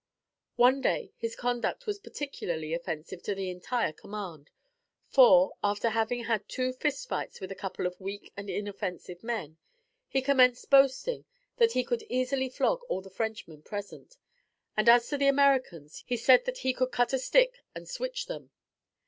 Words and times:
One 0.55 0.81
day 0.81 1.13
his 1.15 1.35
conduct 1.35 1.85
was 1.85 1.99
particularly 1.99 2.73
offensive 2.73 3.21
to 3.21 3.35
the 3.35 3.51
entire 3.51 3.93
command; 3.93 4.49
for, 5.07 5.53
after 5.63 5.89
having 5.89 6.23
had 6.23 6.49
two 6.49 6.73
fist 6.73 7.07
fights 7.07 7.39
with 7.39 7.51
a 7.51 7.55
couple 7.55 7.85
of 7.85 8.01
weak 8.01 8.33
and 8.35 8.49
inoffensive 8.49 9.23
men, 9.23 9.59
he 10.07 10.23
commenced 10.23 10.71
boasting 10.71 11.25
that 11.57 11.73
he 11.73 11.83
could 11.83 12.01
easily 12.09 12.49
flog 12.49 12.81
all 12.89 13.01
the 13.01 13.11
Frenchmen 13.11 13.61
present; 13.61 14.17
and, 14.75 14.89
as 14.89 15.07
to 15.09 15.19
the 15.19 15.27
Americans, 15.27 16.03
he 16.07 16.17
said 16.17 16.45
that 16.45 16.57
"he 16.57 16.73
could 16.73 16.89
cut 16.91 17.13
a 17.13 17.19
stick 17.19 17.59
and 17.75 17.87
switch 17.87 18.25
them." 18.25 18.49